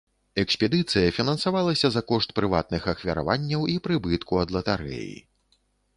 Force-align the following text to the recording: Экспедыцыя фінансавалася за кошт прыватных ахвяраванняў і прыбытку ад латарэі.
Экспедыцыя 0.43 1.09
фінансавалася 1.17 1.87
за 1.95 2.01
кошт 2.11 2.29
прыватных 2.39 2.89
ахвяраванняў 2.95 3.61
і 3.75 3.79
прыбытку 3.89 4.33
ад 4.45 4.49
латарэі. 4.57 5.13